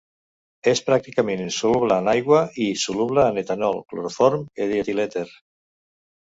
[0.69, 5.27] És pràcticament insoluble en aigua i soluble en etanol, cloroform i dietilèter.